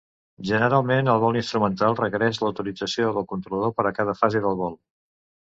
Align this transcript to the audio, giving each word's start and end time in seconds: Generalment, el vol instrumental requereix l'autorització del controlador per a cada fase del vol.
Generalment, 0.51 1.11
el 1.11 1.19
vol 1.23 1.37
instrumental 1.41 1.97
requereix 1.99 2.41
l'autorització 2.45 3.13
del 3.19 3.29
controlador 3.35 3.75
per 3.77 3.87
a 3.91 3.93
cada 4.01 4.19
fase 4.25 4.43
del 4.49 4.59
vol. 4.65 4.77